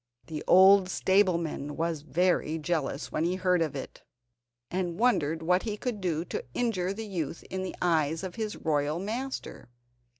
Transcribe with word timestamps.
The 0.25 0.43
old 0.47 0.89
stableman 0.89 1.77
was 1.77 2.01
very 2.01 2.57
jealous, 2.57 3.11
when 3.11 3.23
he 3.23 3.35
heard 3.35 3.61
of 3.61 3.75
it, 3.75 4.01
and 4.71 4.97
wondered 4.97 5.43
what 5.43 5.61
he 5.61 5.77
could 5.77 6.01
do 6.01 6.25
to 6.25 6.43
injure 6.55 6.91
the 6.91 7.05
youth 7.05 7.43
in 7.51 7.61
the 7.61 7.75
eyes 7.83 8.23
of 8.23 8.33
his 8.33 8.55
royal 8.55 8.97
master. 8.97 9.69